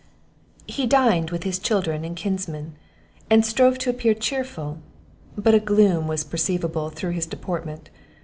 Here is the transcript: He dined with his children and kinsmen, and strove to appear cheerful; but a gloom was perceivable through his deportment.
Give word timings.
He 0.65 0.87
dined 0.87 1.29
with 1.29 1.43
his 1.43 1.59
children 1.59 2.03
and 2.03 2.15
kinsmen, 2.15 2.73
and 3.29 3.45
strove 3.45 3.77
to 3.77 3.91
appear 3.91 4.15
cheerful; 4.15 4.79
but 5.37 5.53
a 5.53 5.59
gloom 5.59 6.07
was 6.07 6.23
perceivable 6.23 6.89
through 6.89 7.11
his 7.11 7.27
deportment. 7.27 7.91